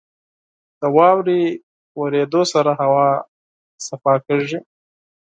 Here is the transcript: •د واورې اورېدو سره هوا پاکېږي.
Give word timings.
•د 0.79 0.81
واورې 0.95 1.41
اورېدو 1.97 2.41
سره 2.53 2.71
هوا 2.81 3.07
پاکېږي. 4.03 4.59